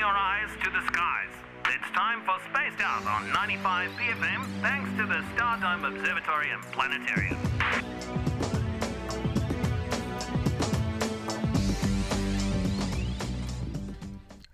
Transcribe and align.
your 0.00 0.08
eyes 0.08 0.48
to 0.64 0.70
the 0.70 0.80
skies. 0.86 1.28
It's 1.66 1.90
time 1.94 2.22
for 2.24 2.38
Spaced 2.48 2.80
Out 2.82 3.04
on 3.06 3.30
95 3.34 3.90
BFM, 3.90 4.46
thanks 4.62 4.88
to 4.96 5.06
the 5.06 5.22
Stardome 5.36 5.86
Observatory 5.94 6.48
and 6.52 6.62
Planetarium. 6.72 7.36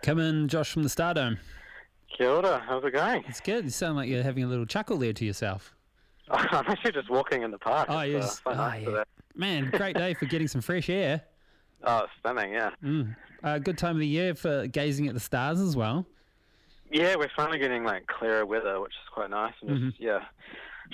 Come 0.03 0.19
in, 0.19 0.49
Josh 0.49 0.73
from 0.73 0.83
the 0.83 0.89
Stardome. 0.89 1.39
Kia 2.17 2.29
ora, 2.29 2.61
how's 2.67 2.85
it 2.85 2.93
going? 2.93 3.23
It's 3.29 3.41
good. 3.41 3.65
You 3.65 3.71
sound 3.71 3.97
like 3.97 4.09
you're 4.09 4.25
having 4.25 4.43
a 4.43 4.49
little 4.49 4.67
chuckle 4.67 4.97
there 4.99 5.13
to 5.13 5.25
yourself. 5.25 5.77
I'm 6.31 6.67
actually 6.67 6.91
just 6.91 7.09
walking 7.09 7.43
in 7.43 7.53
the 7.53 7.59
park. 7.59 7.87
Oh, 7.89 8.01
yes. 8.01 8.43
uh, 8.47 8.53
so 8.55 8.61
Oh, 8.61 8.75
yeah. 8.97 9.05
Man, 9.37 9.71
great 9.71 9.97
day 9.97 10.15
for 10.15 10.27
getting 10.27 10.49
some 10.49 10.61
fresh 10.61 10.91
air. 10.91 11.23
Oh, 11.85 11.99
it's 12.05 12.13
stunning, 12.21 12.53
yeah. 12.53 12.71
Mm. 12.83 13.17
Uh, 13.43 13.59
good 13.59 13.79
time 13.79 13.97
of 13.97 14.01
the 14.01 14.07
year 14.07 14.35
for 14.35 14.67
gazing 14.67 15.07
at 15.09 15.15
the 15.15 15.21
stars 15.21 15.61
as 15.61 15.77
well. 15.77 16.07
Yeah, 16.91 17.17
we're 17.17 17.31
finally 17.37 17.59
getting 17.59 17.85
like 17.85 18.07
clearer 18.07 18.47
weather, 18.47 18.81
which 18.81 18.93
is 18.93 19.09
quite 19.13 19.31
nice. 19.31 19.53
And 19.61 19.71
Mm-hmm. 19.71 19.89
just, 19.91 20.01
yeah, 20.01 20.21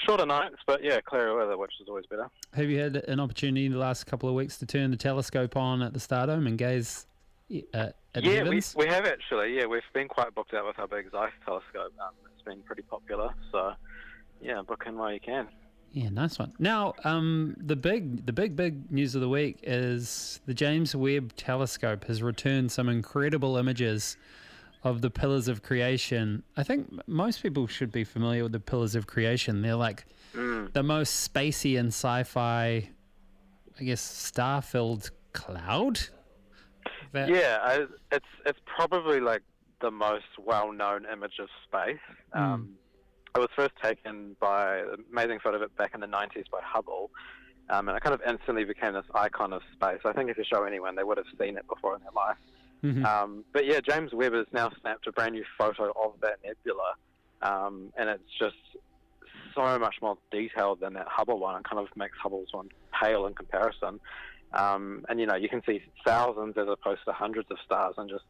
shorter 0.06 0.26
nights, 0.26 0.56
but 0.66 0.82
yeah, 0.82 1.00
clearer 1.00 1.36
weather, 1.36 1.56
which 1.56 1.72
is 1.80 1.88
always 1.88 2.06
better. 2.06 2.28
Have 2.54 2.68
you 2.68 2.80
had 2.80 2.96
an 2.96 3.20
opportunity 3.20 3.66
in 3.66 3.72
the 3.72 3.78
last 3.78 4.04
couple 4.04 4.28
of 4.28 4.34
weeks 4.34 4.58
to 4.58 4.66
turn 4.66 4.90
the 4.90 4.96
telescope 4.96 5.56
on 5.56 5.82
at 5.82 5.92
the 5.92 6.00
Stardome 6.00 6.46
and 6.46 6.58
gaze 6.58 7.06
uh, 7.52 7.56
at 7.74 7.94
the 8.14 8.22
yeah, 8.22 8.42
we, 8.42 8.60
we 8.76 8.86
have 8.86 9.04
actually. 9.06 9.54
Yeah, 9.56 9.66
we've 9.66 9.82
been 9.92 10.08
quite 10.08 10.34
booked 10.34 10.54
out 10.54 10.66
with 10.66 10.78
our 10.78 10.88
big 10.88 11.10
Zeiss 11.10 11.30
telescope. 11.44 11.92
Um, 12.00 12.10
it's 12.34 12.42
been 12.44 12.60
pretty 12.62 12.82
popular, 12.82 13.34
so 13.50 13.72
yeah, 14.40 14.62
book 14.62 14.84
in 14.86 14.96
while 14.96 15.12
you 15.12 15.20
can. 15.20 15.48
Yeah, 15.92 16.08
nice 16.08 16.38
one. 16.38 16.52
Now, 16.58 16.94
um, 17.04 17.54
the 17.58 17.76
big, 17.76 18.24
the 18.24 18.32
big, 18.32 18.56
big 18.56 18.90
news 18.90 19.14
of 19.14 19.20
the 19.20 19.28
week 19.28 19.58
is 19.62 20.40
the 20.46 20.54
James 20.54 20.96
Webb 20.96 21.34
Telescope 21.36 22.04
has 22.04 22.22
returned 22.22 22.72
some 22.72 22.88
incredible 22.88 23.58
images 23.58 24.16
of 24.84 25.02
the 25.02 25.10
pillars 25.10 25.48
of 25.48 25.62
creation. 25.62 26.42
I 26.56 26.62
think 26.62 26.90
most 27.06 27.42
people 27.42 27.66
should 27.66 27.92
be 27.92 28.04
familiar 28.04 28.42
with 28.42 28.52
the 28.52 28.60
pillars 28.60 28.94
of 28.94 29.06
creation. 29.06 29.62
They're 29.62 29.74
like 29.76 30.06
Mm. 30.34 30.72
the 30.72 30.82
most 30.82 31.30
spacey 31.30 31.78
and 31.78 31.88
sci-fi, 31.88 32.88
I 33.78 33.84
guess, 33.84 34.00
star-filled 34.00 35.10
cloud. 35.34 36.00
That- 37.12 37.28
Yeah, 37.28 37.58
I, 37.62 37.86
it's 38.10 38.24
it's 38.46 38.58
probably 38.64 39.20
like 39.20 39.42
the 39.82 39.90
most 39.90 40.24
well-known 40.38 41.04
image 41.12 41.38
of 41.38 41.48
space. 41.68 42.00
Um, 42.32 42.76
It 43.34 43.38
was 43.38 43.48
first 43.56 43.72
taken 43.82 44.36
by 44.40 44.78
an 44.78 45.04
amazing 45.10 45.38
photo 45.42 45.56
of 45.56 45.62
it 45.62 45.74
back 45.76 45.92
in 45.94 46.00
the 46.00 46.06
90s 46.06 46.50
by 46.50 46.60
Hubble, 46.62 47.10
um, 47.70 47.88
and 47.88 47.96
it 47.96 48.02
kind 48.02 48.12
of 48.12 48.20
instantly 48.28 48.64
became 48.64 48.92
this 48.92 49.06
icon 49.14 49.54
of 49.54 49.62
space. 49.72 50.00
I 50.04 50.12
think 50.12 50.28
if 50.28 50.36
you 50.36 50.44
show 50.44 50.64
anyone, 50.64 50.96
they 50.96 51.02
would 51.02 51.16
have 51.16 51.26
seen 51.40 51.56
it 51.56 51.66
before 51.66 51.96
in 51.96 52.02
their 52.02 52.12
life. 52.12 52.36
Mhm. 52.82 53.06
Um, 53.06 53.44
but 53.52 53.64
yeah, 53.64 53.80
James 53.80 54.12
Webb 54.12 54.34
has 54.34 54.46
now 54.52 54.70
snapped 54.82 55.06
a 55.06 55.12
brand 55.12 55.34
new 55.34 55.44
photo 55.56 55.92
of 55.92 56.20
that 56.20 56.40
nebula, 56.44 56.94
um, 57.40 57.90
and 57.96 58.10
it's 58.10 58.30
just 58.38 58.56
so 59.54 59.78
much 59.78 59.96
more 60.02 60.18
detailed 60.30 60.80
than 60.80 60.92
that 60.92 61.08
Hubble 61.08 61.38
one. 61.38 61.58
It 61.58 61.64
kind 61.64 61.78
of 61.78 61.88
makes 61.96 62.18
Hubble's 62.18 62.52
one 62.52 62.68
pale 63.00 63.26
in 63.26 63.34
comparison. 63.34 63.98
Um, 64.52 65.06
and 65.08 65.18
you 65.18 65.24
know, 65.24 65.36
you 65.36 65.48
can 65.48 65.62
see 65.64 65.82
thousands 66.04 66.58
as 66.58 66.68
opposed 66.68 67.00
to 67.06 67.12
hundreds 67.12 67.50
of 67.50 67.58
stars, 67.64 67.94
and 67.96 68.10
just 68.10 68.24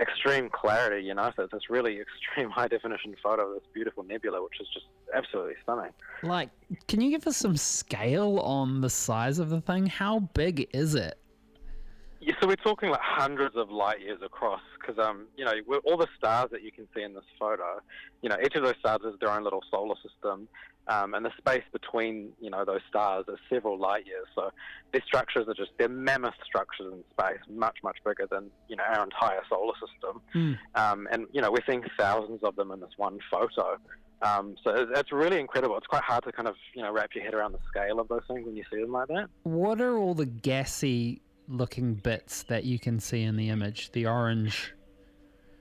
extreme 0.00 0.48
clarity. 0.50 1.04
You 1.04 1.14
know, 1.14 1.32
so 1.36 1.44
it's 1.44 1.52
this 1.52 1.70
really 1.70 2.00
extreme 2.00 2.50
high 2.58 2.68
definition 2.68 3.14
photo 3.22 3.48
of 3.48 3.54
this 3.54 3.68
beautiful 3.72 4.02
nebula, 4.02 4.42
which 4.42 4.60
is 4.60 4.68
just 4.72 4.86
absolutely 5.14 5.54
stunning. 5.62 5.92
Like, 6.22 6.50
can 6.88 7.00
you 7.00 7.10
give 7.10 7.26
us 7.26 7.36
some 7.36 7.56
scale 7.56 8.38
on 8.40 8.80
the 8.80 8.90
size 8.90 9.38
of 9.38 9.50
the 9.50 9.60
thing? 9.60 9.86
How 9.86 10.20
big 10.20 10.68
is 10.72 10.94
it? 10.94 11.18
Yeah, 12.26 12.34
so 12.40 12.48
we're 12.48 12.56
talking 12.56 12.90
like 12.90 13.00
hundreds 13.00 13.54
of 13.54 13.70
light 13.70 14.00
years 14.00 14.18
across, 14.20 14.60
because 14.80 14.98
um, 14.98 15.26
you 15.36 15.44
know, 15.44 15.52
we're, 15.64 15.78
all 15.78 15.96
the 15.96 16.08
stars 16.18 16.48
that 16.50 16.64
you 16.64 16.72
can 16.72 16.88
see 16.92 17.02
in 17.02 17.14
this 17.14 17.22
photo, 17.38 17.80
you 18.20 18.28
know, 18.28 18.36
each 18.44 18.56
of 18.56 18.64
those 18.64 18.74
stars 18.80 18.98
has 19.04 19.14
their 19.20 19.30
own 19.30 19.44
little 19.44 19.62
solar 19.70 19.94
system, 20.02 20.48
um, 20.88 21.14
and 21.14 21.24
the 21.24 21.30
space 21.38 21.62
between 21.72 22.30
you 22.40 22.50
know 22.50 22.64
those 22.64 22.80
stars 22.88 23.26
is 23.28 23.38
several 23.48 23.78
light 23.78 24.08
years. 24.08 24.26
So 24.34 24.50
these 24.92 25.04
structures 25.06 25.46
are 25.46 25.54
just 25.54 25.70
they're 25.78 25.88
mammoth 25.88 26.34
structures 26.44 26.92
in 26.92 27.04
space, 27.12 27.38
much 27.48 27.76
much 27.84 27.98
bigger 28.04 28.26
than 28.28 28.50
you 28.68 28.74
know 28.74 28.82
our 28.82 29.04
entire 29.04 29.42
solar 29.48 29.74
system. 29.74 30.20
Um, 30.74 31.06
and 31.12 31.26
you 31.30 31.40
know, 31.40 31.52
we're 31.52 31.64
seeing 31.64 31.84
thousands 31.96 32.40
of 32.42 32.56
them 32.56 32.72
in 32.72 32.80
this 32.80 32.90
one 32.96 33.20
photo. 33.30 33.76
Um, 34.22 34.56
so 34.64 34.70
it's, 34.74 34.90
it's 34.98 35.12
really 35.12 35.38
incredible. 35.38 35.76
It's 35.76 35.86
quite 35.86 36.02
hard 36.02 36.24
to 36.24 36.32
kind 36.32 36.48
of 36.48 36.56
you 36.74 36.82
know 36.82 36.90
wrap 36.90 37.10
your 37.14 37.22
head 37.22 37.34
around 37.34 37.52
the 37.52 37.60
scale 37.68 38.00
of 38.00 38.08
those 38.08 38.22
things 38.26 38.44
when 38.44 38.56
you 38.56 38.64
see 38.68 38.80
them 38.80 38.90
like 38.90 39.06
that. 39.06 39.28
What 39.44 39.80
are 39.80 39.96
all 39.96 40.14
the 40.14 40.26
gassy 40.26 41.20
looking 41.48 41.94
bits 41.94 42.42
that 42.44 42.64
you 42.64 42.78
can 42.78 43.00
see 43.00 43.22
in 43.22 43.36
the 43.36 43.48
image? 43.48 43.92
The 43.92 44.06
orange. 44.06 44.72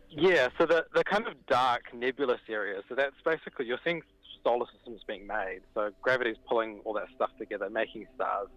Yeah, 0.10 0.50
so 0.58 0.66
the 0.66 0.86
the 0.94 1.04
kind 1.04 1.28
of 1.28 1.34
dark 1.48 1.94
nebulous 1.94 2.40
area. 2.48 2.82
So 2.88 2.96
that's 2.96 3.16
basically 3.26 3.66
you're 3.66 3.80
seeing 3.84 4.02
solar 4.44 4.66
systems 4.74 5.02
being 5.08 5.26
made. 5.28 5.62
So 5.74 5.90
gravity's 6.02 6.38
pulling 6.48 6.80
all 6.86 6.94
that 6.94 7.08
stuff 7.16 7.32
together, 7.38 7.70
making 7.70 8.06
stars, 8.16 8.48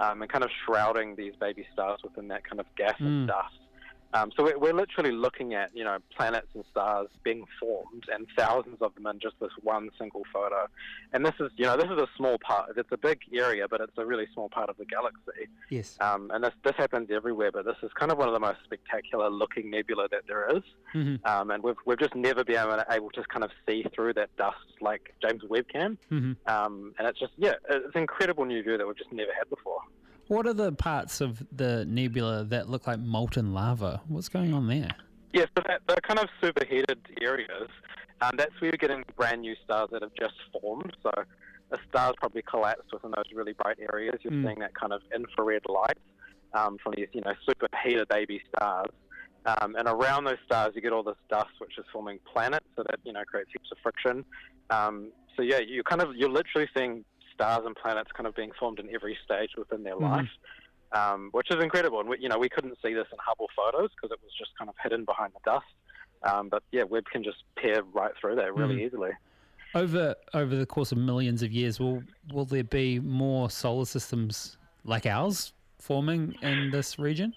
um, 0.00 0.22
and 0.22 0.30
kind 0.30 0.42
of 0.42 0.50
shrouding 0.64 1.14
these 1.14 1.34
baby 1.38 1.66
stars 1.72 2.00
within 2.02 2.28
that 2.28 2.44
kind 2.48 2.58
of 2.58 2.66
gas 2.76 2.94
Mm. 3.00 3.06
and 3.06 3.28
dust. 3.28 3.54
Um, 4.16 4.32
so 4.36 4.42
we're, 4.44 4.58
we're 4.58 4.72
literally 4.72 5.12
looking 5.12 5.54
at 5.54 5.70
you 5.74 5.84
know 5.84 5.98
planets 6.16 6.48
and 6.54 6.64
stars 6.70 7.08
being 7.22 7.44
formed, 7.60 8.04
and 8.12 8.26
thousands 8.36 8.78
of 8.80 8.94
them 8.94 9.06
in 9.06 9.18
just 9.20 9.34
this 9.40 9.50
one 9.62 9.90
single 9.98 10.22
photo. 10.32 10.66
And 11.12 11.24
this 11.24 11.34
is 11.40 11.50
you 11.56 11.64
know 11.64 11.76
this 11.76 11.86
is 11.90 11.98
a 11.98 12.08
small 12.16 12.38
part. 12.38 12.70
It's 12.76 12.92
a 12.92 12.96
big 12.96 13.20
area, 13.34 13.66
but 13.68 13.80
it's 13.80 13.96
a 13.98 14.06
really 14.06 14.26
small 14.32 14.48
part 14.48 14.70
of 14.70 14.76
the 14.78 14.84
galaxy. 14.86 15.48
Yes. 15.70 15.96
Um, 16.00 16.30
and 16.32 16.42
this 16.44 16.54
this 16.64 16.74
happens 16.76 17.08
everywhere, 17.10 17.50
but 17.52 17.64
this 17.64 17.76
is 17.82 17.90
kind 17.98 18.10
of 18.10 18.18
one 18.18 18.28
of 18.28 18.34
the 18.34 18.40
most 18.40 18.58
spectacular 18.64 19.28
looking 19.28 19.70
nebula 19.70 20.08
that 20.10 20.22
there 20.26 20.48
is. 20.56 20.62
hmm 20.92 21.16
Um, 21.24 21.50
and 21.50 21.62
we've, 21.62 21.76
we've 21.84 21.98
just 21.98 22.14
never 22.14 22.44
been 22.44 22.56
able, 22.56 22.82
able 22.90 23.10
to 23.10 23.22
kind 23.24 23.44
of 23.44 23.50
see 23.66 23.84
through 23.94 24.14
that 24.14 24.34
dust 24.36 24.56
like 24.80 25.14
James 25.22 25.42
Webb 25.48 25.66
can. 25.72 25.98
hmm 26.08 26.32
Um, 26.46 26.94
and 26.98 27.06
it's 27.08 27.18
just, 27.18 27.32
yeah, 27.36 27.54
it's 27.68 27.94
an 27.94 28.00
incredible 28.00 28.44
new 28.44 28.62
view 28.62 28.78
that 28.78 28.86
we've 28.86 28.96
just 28.96 29.12
never 29.12 29.32
had 29.36 29.48
before. 29.50 29.80
What 30.28 30.46
are 30.46 30.52
the 30.54 30.72
parts 30.72 31.20
of 31.20 31.42
the 31.52 31.84
nebula 31.86 32.44
that 32.44 32.68
look 32.68 32.86
like 32.86 32.98
molten 32.98 33.52
lava? 33.54 34.00
What's 34.08 34.28
going 34.28 34.52
on 34.54 34.66
there? 34.66 34.88
Yeah, 35.32 35.44
so 35.56 35.62
that, 35.68 35.82
they're 35.86 35.96
kind 36.06 36.18
of 36.18 36.28
superheated 36.42 36.98
areas. 37.22 37.68
Um, 38.20 38.32
that's 38.36 38.52
where 38.60 38.70
you're 38.70 38.78
getting 38.78 39.04
brand 39.16 39.42
new 39.42 39.54
stars 39.62 39.88
that 39.92 40.02
have 40.02 40.10
just 40.18 40.34
formed. 40.60 40.96
So 41.02 41.10
a 41.70 41.76
star's 41.88 42.14
probably 42.18 42.42
collapsed 42.42 42.88
within 42.92 43.12
those 43.14 43.26
really 43.34 43.52
bright 43.52 43.78
areas. 43.92 44.18
You're 44.22 44.32
Mm. 44.32 44.44
seeing 44.44 44.58
that 44.60 44.74
kind 44.74 44.92
of 44.92 45.00
infrared 45.14 45.62
light 45.68 45.98
um, 46.54 46.78
from 46.82 46.94
these, 46.96 47.08
you 47.12 47.20
know, 47.20 47.34
superheated 47.48 48.08
baby 48.08 48.40
stars. 48.48 48.90
Um, 49.44 49.76
and 49.76 49.86
around 49.86 50.24
those 50.24 50.38
stars, 50.44 50.72
you 50.74 50.80
get 50.80 50.92
all 50.92 51.04
this 51.04 51.16
dust, 51.30 51.50
which 51.58 51.78
is 51.78 51.84
forming 51.92 52.18
planets, 52.32 52.66
so 52.74 52.82
that 52.82 52.98
you 53.04 53.12
know 53.12 53.22
creates 53.24 53.50
heaps 53.52 53.68
of 53.70 53.78
friction. 53.80 54.24
Um, 54.70 55.12
so 55.36 55.42
yeah, 55.42 55.60
you 55.60 55.84
kind 55.84 56.02
of 56.02 56.16
you're 56.16 56.30
literally 56.30 56.68
seeing 56.76 57.04
stars 57.36 57.62
and 57.66 57.76
planets 57.76 58.10
kind 58.16 58.26
of 58.26 58.34
being 58.34 58.50
formed 58.58 58.80
in 58.80 58.88
every 58.94 59.16
stage 59.24 59.50
within 59.56 59.82
their 59.84 59.94
Mhm. 59.94 60.10
life, 60.10 60.28
um, 60.92 61.28
which 61.32 61.48
is 61.50 61.62
incredible. 61.62 62.00
And 62.00 62.08
we, 62.08 62.16
you 62.18 62.28
know 62.28 62.38
we 62.38 62.48
couldn't 62.48 62.76
see 62.82 62.94
this 62.94 63.06
in 63.12 63.18
Hubble 63.24 63.48
photos 63.54 63.90
because 63.94 64.12
it 64.12 64.20
was 64.22 64.32
just 64.38 64.50
kind 64.58 64.68
of 64.68 64.74
hidden 64.82 65.04
behind 65.04 65.32
the 65.34 65.40
dust. 65.52 65.66
Um, 66.22 66.48
but 66.48 66.62
yeah, 66.72 66.84
Webb 66.84 67.04
can 67.12 67.22
just 67.22 67.38
peer 67.60 67.82
right 67.92 68.12
through 68.20 68.36
that 68.36 68.52
really 68.54 68.76
Mhm. 68.76 68.86
easily. 68.86 69.10
Over 69.74 70.14
over 70.32 70.56
the 70.56 70.66
course 70.66 70.90
of 70.92 70.98
millions 70.98 71.42
of 71.42 71.52
years, 71.52 71.78
will 71.78 72.02
will 72.32 72.46
there 72.46 72.64
be 72.64 72.98
more 73.00 73.50
solar 73.50 73.84
systems 73.84 74.56
like 74.84 75.04
ours 75.06 75.52
forming 75.78 76.36
in 76.40 76.70
this 76.70 76.98
region? 76.98 77.34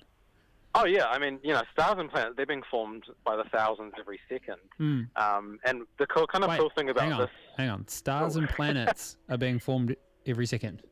Oh 0.75 0.85
yeah, 0.85 1.05
I 1.07 1.17
mean 1.17 1.39
you 1.43 1.53
know 1.53 1.61
stars 1.73 1.97
and 1.97 2.09
planets 2.09 2.35
they're 2.37 2.45
being 2.45 2.63
formed 2.69 3.03
by 3.25 3.35
the 3.35 3.43
thousands 3.45 3.93
every 3.99 4.19
second. 4.29 4.57
Hmm. 4.77 5.01
Um, 5.15 5.59
and 5.65 5.81
the 5.97 6.05
cool, 6.07 6.27
kind 6.27 6.43
of 6.43 6.49
Wait, 6.51 6.59
cool 6.59 6.71
thing 6.75 6.89
about 6.89 7.03
hang 7.03 7.13
on, 7.13 7.19
this 7.21 7.29
hang 7.57 7.69
on. 7.69 7.87
Stars 7.87 8.35
Oh. 8.35 8.39
and 8.39 8.49
planets 8.55 9.17
are 9.29 9.37
being 9.37 9.59
formed 9.59 9.95
every 10.25 10.45
second. 10.45 10.83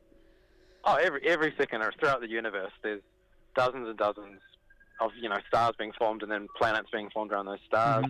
Oh, 0.84 0.94
every 0.94 1.26
every 1.28 1.54
second 1.58 1.82
or 1.82 1.92
throughout 1.98 2.20
the 2.20 2.28
universe, 2.28 2.72
there's 2.82 3.02
dozens 3.54 3.88
and 3.88 3.96
dozens 3.98 4.40
of 5.00 5.10
you 5.20 5.28
know 5.28 5.36
stars 5.46 5.74
being 5.78 5.92
formed, 5.98 6.22
and 6.22 6.30
then 6.32 6.48
planets 6.56 6.88
being 6.92 7.08
formed 7.10 7.30
around 7.32 7.46
those 7.46 7.58
stars. 7.66 8.06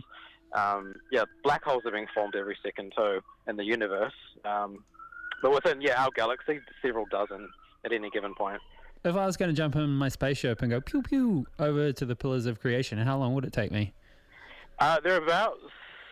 Um, 0.55 0.95
yeah, 1.13 1.25
black 1.45 1.63
holes 1.63 1.83
are 1.85 1.91
being 1.91 2.07
formed 2.15 2.35
every 2.35 2.57
second 2.65 2.95
too 2.97 3.21
in 3.47 3.57
the 3.57 3.65
universe. 3.65 4.15
Um, 4.47 4.85
but 5.43 5.53
within 5.53 5.83
yeah 5.83 6.03
our 6.03 6.11
galaxy, 6.15 6.61
several 6.81 7.05
dozen 7.11 7.49
at 7.85 7.93
any 7.93 8.09
given 8.11 8.35
point. 8.35 8.61
If 9.05 9.15
I 9.17 9.25
was 9.27 9.37
going 9.37 9.51
to 9.51 9.55
jump 9.57 9.77
in 9.77 9.89
my 9.91 10.09
spaceship 10.09 10.61
and 10.63 10.71
go 10.71 10.81
pew 10.81 11.03
pew 11.03 11.47
over 11.59 11.93
to 11.93 12.05
the 12.05 12.17
pillars 12.17 12.47
of 12.47 12.61
creation, 12.61 12.99
how 12.99 13.19
long 13.19 13.35
would 13.35 13.45
it 13.45 13.53
take 13.53 13.71
me? 13.71 13.93
Uh, 14.79 14.99
they're 15.03 15.23
about 15.23 15.55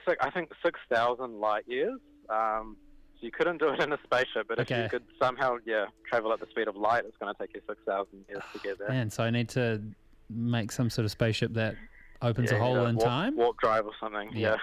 six, 0.08 0.16
I 0.24 0.30
think 0.30 0.50
six 0.64 0.78
thousand 0.92 1.40
light 1.40 1.64
years. 1.66 1.98
Um, 2.28 2.76
so 3.18 3.24
you 3.26 3.30
couldn't 3.32 3.58
do 3.58 3.68
it 3.70 3.80
in 3.80 3.92
a 3.92 3.98
spaceship, 4.04 4.46
but 4.48 4.58
if 4.58 4.70
you 4.70 4.88
could 4.90 5.02
somehow 5.20 5.56
yeah 5.66 5.86
travel 6.08 6.32
at 6.32 6.40
the 6.40 6.46
speed 6.50 6.68
of 6.68 6.76
light, 6.76 7.04
it's 7.06 7.16
going 7.18 7.32
to 7.34 7.38
take 7.40 7.54
you 7.54 7.60
six 7.68 7.80
thousand 7.86 8.24
years 8.28 8.42
to 8.52 8.58
get 8.60 8.78
there. 8.78 8.88
Man, 8.88 9.10
so 9.10 9.22
I 9.24 9.30
need 9.30 9.48
to 9.50 9.82
make 10.30 10.70
some 10.72 10.90
sort 10.90 11.04
of 11.04 11.10
spaceship 11.10 11.54
that 11.54 11.76
opens 12.22 12.50
Yeah, 12.50 12.56
a 12.58 12.60
hole 12.60 12.86
in 12.86 12.96
warp, 12.96 13.06
time. 13.08 13.36
warp 13.36 13.58
drive 13.58 13.84
or 13.86 13.92
something. 14.00 14.30
Yeah. 14.32 14.56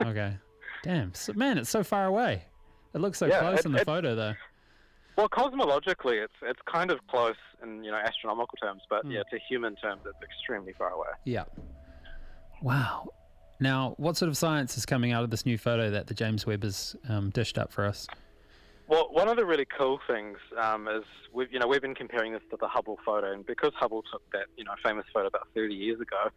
yeah. 0.00 0.06
okay. 0.08 0.36
Damn. 0.82 1.12
So, 1.14 1.32
man, 1.34 1.58
it's 1.58 1.70
so 1.70 1.82
far 1.82 2.06
away. 2.06 2.44
It 2.94 3.00
looks 3.00 3.18
so 3.18 3.26
Yeah, 3.26 3.40
close 3.40 3.60
it- 3.60 3.66
in 3.66 3.72
the 3.72 3.80
it- 3.80 3.84
photo, 3.86 4.14
though. 4.14 4.34
Well, 5.18 5.28
cosmologically, 5.28 6.22
it's 6.22 6.32
it's 6.42 6.60
kind 6.72 6.92
of 6.92 7.00
close 7.08 7.34
in 7.60 7.82
you 7.82 7.90
know 7.90 7.96
astronomical 7.96 8.56
terms, 8.62 8.82
but 8.88 9.02
Hmm. 9.04 9.10
yeah, 9.10 9.22
to 9.30 9.38
human 9.48 9.74
terms, 9.74 10.02
it's 10.06 10.22
extremely 10.22 10.72
far 10.74 10.90
away. 10.90 11.08
Yeah. 11.24 11.44
Wow. 12.62 13.08
Now, 13.58 13.94
what 13.98 14.16
sort 14.16 14.28
of 14.28 14.36
science 14.36 14.78
is 14.78 14.86
coming 14.86 15.10
out 15.10 15.24
of 15.24 15.30
this 15.30 15.44
new 15.44 15.58
photo 15.58 15.90
that 15.90 16.06
the 16.06 16.14
James 16.14 16.46
Webb 16.46 16.62
has 16.62 16.94
um, 17.08 17.30
dished 17.30 17.58
up 17.58 17.72
for 17.72 17.84
us? 17.84 18.06
Well, 18.86 19.08
one 19.10 19.26
of 19.28 19.36
the 19.36 19.44
really 19.44 19.66
cool 19.76 19.98
things 20.06 20.38
um, 20.56 20.86
is 20.86 21.02
we've 21.32 21.52
you 21.52 21.58
know 21.58 21.66
we've 21.66 21.82
been 21.82 21.96
comparing 21.96 22.32
this 22.32 22.42
to 22.52 22.56
the 22.60 22.68
Hubble 22.68 23.00
photo, 23.04 23.32
and 23.32 23.44
because 23.44 23.72
Hubble 23.74 24.02
took 24.12 24.22
that 24.32 24.46
you 24.56 24.62
know 24.62 24.74
famous 24.84 25.04
photo 25.12 25.26
about 25.26 25.48
30 25.52 25.74
years 25.74 26.00
ago, 26.00 26.28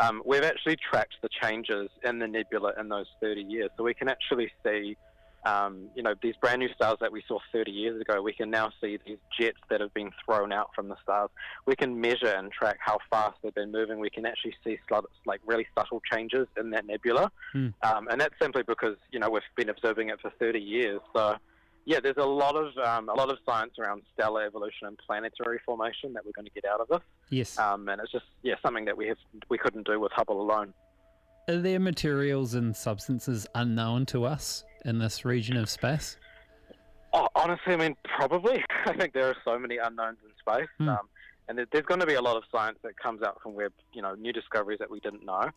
um, 0.00 0.20
we've 0.26 0.44
actually 0.44 0.76
tracked 0.76 1.14
the 1.22 1.30
changes 1.42 1.88
in 2.04 2.18
the 2.18 2.28
nebula 2.28 2.74
in 2.78 2.90
those 2.90 3.06
30 3.22 3.40
years. 3.40 3.70
So 3.78 3.84
we 3.84 3.94
can 3.94 4.10
actually 4.10 4.52
see, 4.62 4.98
um, 5.46 5.88
you 5.94 6.02
know, 6.02 6.14
these 6.22 6.34
brand 6.40 6.58
new 6.60 6.68
stars 6.74 6.96
that 7.00 7.12
we 7.12 7.22
saw 7.28 7.38
30 7.52 7.70
years 7.70 8.00
ago. 8.00 8.20
We 8.22 8.32
can 8.32 8.50
now 8.50 8.70
see 8.80 8.98
these 9.06 9.18
jets 9.38 9.58
that 9.70 9.80
have 9.80 9.94
been 9.94 10.10
thrown 10.24 10.52
out 10.52 10.70
from 10.74 10.88
the 10.88 10.96
stars. 11.02 11.30
We 11.66 11.76
can 11.76 12.00
measure 12.00 12.34
and 12.36 12.50
track 12.52 12.78
how 12.80 12.98
fast 13.10 13.36
they've 13.42 13.54
been 13.54 13.70
moving. 13.72 14.00
We 14.00 14.10
can 14.10 14.26
actually 14.26 14.54
see 14.64 14.78
like 15.26 15.40
really 15.46 15.66
subtle 15.78 16.02
changes 16.12 16.46
in 16.58 16.70
that 16.70 16.86
nebula, 16.86 17.30
Hmm. 17.52 17.68
um, 17.82 18.08
and 18.10 18.20
that's 18.20 18.34
simply 18.40 18.62
because 18.66 18.96
you 19.12 19.18
know 19.20 19.30
we've 19.30 19.42
been 19.56 19.68
observing 19.68 20.08
it 20.10 20.20
for 20.20 20.30
30 20.38 20.58
years. 20.58 21.00
So 21.14 21.36
yeah, 21.84 22.00
there's 22.00 22.16
a 22.18 22.24
lot 22.26 22.56
of 22.56 22.76
um, 22.78 23.08
a 23.08 23.14
lot 23.14 23.30
of 23.30 23.38
science 23.46 23.72
around 23.78 24.02
stellar 24.14 24.42
evolution 24.44 24.86
and 24.88 24.98
planetary 24.98 25.60
formation 25.64 26.12
that 26.14 26.24
we're 26.24 26.32
going 26.32 26.46
to 26.46 26.52
get 26.52 26.64
out 26.64 26.80
of 26.80 26.88
this, 26.88 27.00
Yes. 27.30 27.58
um, 27.58 27.88
and 27.88 28.00
it's 28.00 28.12
just 28.12 28.26
yeah 28.42 28.54
something 28.62 28.84
that 28.86 28.96
we 28.96 29.06
have 29.08 29.16
we 29.48 29.56
couldn't 29.58 29.86
do 29.86 29.98
with 30.00 30.12
Hubble 30.12 30.40
alone. 30.42 30.74
Are 31.48 31.56
there 31.56 31.80
materials 31.80 32.52
and 32.54 32.76
substances 32.76 33.46
unknown 33.54 34.04
to 34.06 34.24
us 34.26 34.64
in 34.84 34.98
this 34.98 35.24
region 35.24 35.56
of 35.56 35.68
space? 35.68 36.16
Oh, 37.12 37.28
honestly, 37.34 37.74
I 37.74 37.76
mean 37.76 37.96
probably. 38.04 38.62
I 38.86 38.92
think 38.94 39.12
there 39.14 39.26
are 39.26 39.36
so 39.44 39.58
many 39.58 39.78
unknowns 39.78 40.18
in 40.24 40.30
space, 40.38 40.68
Hmm. 40.78 40.88
um, 40.90 41.08
and 41.48 41.56
there- 41.58 41.66
there's 41.72 41.86
going 41.86 42.00
to 42.00 42.06
be 42.06 42.14
a 42.14 42.22
lot 42.22 42.36
of 42.36 42.42
science 42.52 42.78
that 42.82 42.96
comes 42.98 43.22
out 43.22 43.40
from 43.42 43.54
where, 43.54 43.70
You 43.92 44.02
know, 44.02 44.14
new 44.14 44.32
discoveries 44.32 44.78
that 44.80 44.90
we 44.90 45.00
didn't 45.00 45.24
know. 45.24 45.50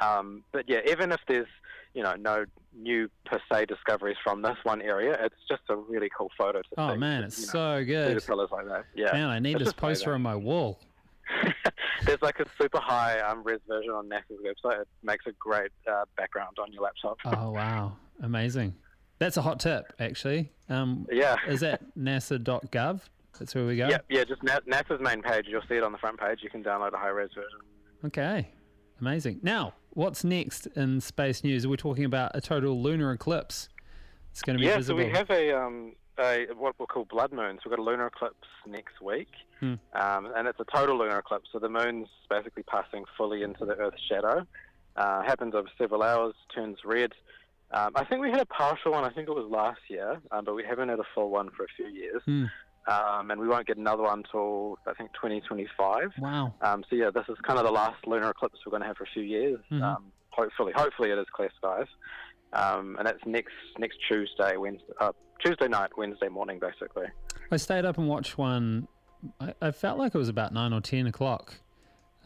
Um, 0.00 0.42
but 0.52 0.68
yeah, 0.68 0.80
even 0.88 1.12
if 1.12 1.20
there's 1.28 1.46
you 1.94 2.02
know 2.02 2.14
no 2.14 2.44
new 2.76 3.08
per 3.26 3.38
se 3.52 3.66
discoveries 3.66 4.16
from 4.24 4.42
this 4.42 4.56
one 4.64 4.82
area, 4.82 5.16
it's 5.24 5.36
just 5.48 5.62
a 5.68 5.76
really 5.76 6.10
cool 6.16 6.30
photo 6.36 6.60
to 6.62 6.68
see. 6.68 6.74
Oh 6.78 6.96
man, 6.96 7.20
you 7.20 7.26
it's 7.26 7.54
know, 7.54 7.78
so 7.80 7.84
good. 7.84 8.28
like 8.50 8.66
that. 8.66 8.84
Yeah. 8.96 9.12
Man, 9.12 9.28
I 9.28 9.38
need 9.38 9.56
It's 9.56 9.64
this 9.66 9.72
poster 9.72 10.14
on 10.14 10.22
my 10.22 10.34
wall. 10.34 10.80
There's 12.04 12.22
like 12.22 12.40
a 12.40 12.44
super 12.60 12.80
high 12.80 13.20
um, 13.20 13.42
res 13.44 13.60
version 13.68 13.90
on 13.90 14.08
NASA's 14.08 14.40
website. 14.44 14.80
It 14.80 14.88
makes 15.02 15.26
a 15.26 15.32
great 15.38 15.70
uh, 15.90 16.04
background 16.16 16.56
on 16.60 16.72
your 16.72 16.82
laptop. 16.82 17.18
Oh 17.24 17.50
wow, 17.50 17.96
amazing. 18.22 18.74
That's 19.18 19.36
a 19.36 19.42
hot 19.42 19.60
tip, 19.60 19.92
actually. 20.00 20.52
Um, 20.68 21.06
Yeah. 21.10 21.36
is 21.48 21.60
that 21.60 21.82
nasa.gov? 21.96 23.00
That's 23.38 23.54
where 23.54 23.64
we 23.64 23.76
go. 23.76 23.88
Yeah, 23.88 23.98
yeah, 24.08 24.24
just 24.24 24.42
Na- 24.42 24.60
NASA's 24.68 25.00
main 25.00 25.22
page. 25.22 25.46
You'll 25.48 25.62
see 25.68 25.74
it 25.76 25.82
on 25.82 25.92
the 25.92 25.98
front 25.98 26.18
page. 26.20 26.40
You 26.42 26.50
can 26.50 26.62
download 26.62 26.92
a 26.94 26.98
high 26.98 27.08
res 27.08 27.30
version. 27.34 27.58
Okay, 28.04 28.50
amazing. 29.00 29.40
Now, 29.42 29.74
what's 29.90 30.24
next 30.24 30.66
in 30.76 31.00
space 31.00 31.42
news? 31.44 31.66
We're 31.66 31.76
talking 31.76 32.04
about 32.04 32.32
a 32.34 32.40
total 32.40 32.80
lunar 32.82 33.12
eclipse. 33.12 33.68
It's 34.32 34.42
going 34.42 34.56
to 34.58 34.60
be 34.60 34.66
Yeah, 34.68 34.76
visible. 34.78 35.00
so 35.00 35.06
we 35.06 35.12
have 35.12 35.30
a, 35.30 35.52
um, 35.56 35.94
a 36.18 36.46
what 36.56 36.74
we'll 36.78 36.86
call 36.86 37.04
blood 37.04 37.32
moons. 37.32 37.60
We've 37.64 37.70
got 37.70 37.78
a 37.78 37.82
lunar 37.82 38.06
eclipse 38.06 38.46
next 38.66 39.00
week, 39.00 39.28
Hmm. 39.60 39.74
um, 39.94 40.32
and 40.36 40.46
it's 40.48 40.58
a 40.60 40.64
total 40.64 40.98
lunar 40.98 41.18
eclipse. 41.18 41.48
So 41.52 41.58
the 41.58 41.68
moon's 41.68 42.08
basically 42.28 42.62
passing 42.64 43.04
fully 43.16 43.42
into 43.42 43.64
the 43.64 43.74
Earth's 43.76 44.02
shadow. 44.08 44.46
Uh, 44.96 45.22
happens 45.22 45.54
over 45.54 45.68
several 45.78 46.02
hours, 46.02 46.34
turns 46.54 46.78
red. 46.84 47.12
Um, 47.72 47.92
I 47.96 48.04
think 48.04 48.20
we 48.20 48.30
had 48.30 48.40
a 48.40 48.46
partial 48.46 48.92
one. 48.92 49.04
I 49.04 49.10
think 49.10 49.28
it 49.28 49.34
was 49.34 49.50
last 49.50 49.80
year, 49.88 50.20
um, 50.30 50.44
but 50.44 50.54
we 50.54 50.62
haven't 50.64 50.88
had 50.88 51.00
a 51.00 51.04
full 51.14 51.30
one 51.30 51.50
for 51.56 51.64
a 51.64 51.68
few 51.76 51.86
years. 51.88 52.22
Hmm. 52.24 52.44
Um, 52.86 53.30
and 53.30 53.40
we 53.40 53.48
won't 53.48 53.66
get 53.66 53.78
another 53.78 54.02
one 54.02 54.18
until 54.18 54.78
I 54.86 54.92
think 54.92 55.10
2025. 55.14 56.12
Wow. 56.18 56.54
Um, 56.60 56.84
so 56.88 56.96
yeah, 56.96 57.10
this 57.12 57.24
is 57.30 57.36
kind 57.42 57.58
of 57.58 57.64
the 57.64 57.72
last 57.72 58.06
lunar 58.06 58.28
eclipse 58.30 58.58
we're 58.64 58.70
going 58.70 58.82
to 58.82 58.86
have 58.86 58.98
for 58.98 59.04
a 59.04 59.12
few 59.14 59.22
years. 59.22 59.58
Mhm. 59.72 59.82
Um, 59.82 60.12
hopefully, 60.30 60.72
hopefully 60.76 61.10
it 61.10 61.18
is 61.18 61.26
clear 61.32 61.50
skies, 61.56 61.86
um, 62.52 62.96
and 62.98 63.06
that's 63.06 63.24
next 63.24 63.54
next 63.78 63.96
Tuesday, 64.06 64.56
Wednesday, 64.58 64.92
uh, 65.00 65.12
Tuesday 65.42 65.68
night, 65.68 65.90
Wednesday 65.96 66.28
morning, 66.28 66.58
basically. 66.58 67.06
I 67.50 67.56
stayed 67.56 67.84
up 67.84 67.98
and 67.98 68.08
watched 68.08 68.38
one. 68.38 68.88
I, 69.40 69.54
I 69.60 69.70
felt 69.70 69.98
like 69.98 70.14
it 70.14 70.18
was 70.18 70.28
about 70.28 70.52
nine 70.52 70.72
or 70.72 70.80
ten 70.80 71.06
o'clock 71.06 71.54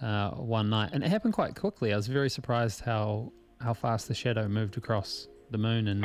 uh, 0.03 0.31
one 0.31 0.71
night, 0.71 0.91
and 0.93 1.03
it 1.03 1.09
happened 1.09 1.35
quite 1.35 1.55
quickly. 1.55 1.93
I 1.93 1.97
was 1.97 2.07
very 2.07 2.31
surprised 2.31 2.81
how 2.83 3.33
how 3.61 3.75
fast 3.75 4.07
the 4.09 4.15
shadow 4.15 4.47
moved 4.49 4.77
across 4.77 5.27
the 5.51 5.59
moon. 5.59 5.89
And 5.89 6.05